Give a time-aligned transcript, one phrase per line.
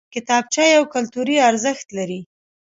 [0.13, 2.21] کتابچه یو کلتوري ارزښت لري